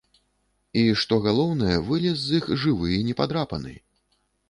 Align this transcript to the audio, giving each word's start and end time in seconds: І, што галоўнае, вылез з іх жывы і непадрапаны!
І, 0.19 0.81
што 1.01 1.19
галоўнае, 1.27 1.77
вылез 1.91 2.17
з 2.25 2.41
іх 2.43 2.51
жывы 2.65 2.89
і 2.99 3.01
непадрапаны! 3.11 3.81